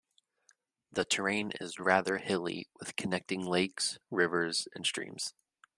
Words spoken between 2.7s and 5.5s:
with connecting lakes, rivers and streams.